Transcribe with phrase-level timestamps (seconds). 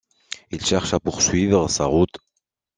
[0.49, 2.17] Il cherche à poursuivre sa route.